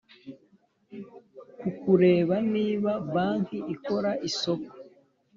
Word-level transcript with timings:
ku 1.57 1.67
kureba 1.81 2.35
niba 2.53 2.91
banki 3.13 3.57
ikora 3.75 4.11
isoko 4.29 4.69